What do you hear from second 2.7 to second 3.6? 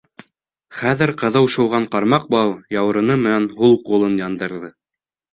яурыны менән